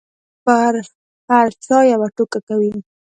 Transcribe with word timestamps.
په 0.43 0.53
هر 1.29 1.49
چا 1.65 1.77
یوه 1.93 2.07
ټوکه 2.15 2.39
کوي. 2.47 2.73